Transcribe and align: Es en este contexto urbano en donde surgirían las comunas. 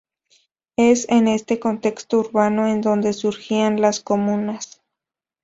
Es 0.77 1.07
en 1.09 1.27
este 1.27 1.59
contexto 1.59 2.21
urbano 2.21 2.65
en 2.65 2.81
donde 2.81 3.13
surgirían 3.13 3.79
las 3.79 3.99
comunas. 3.99 4.81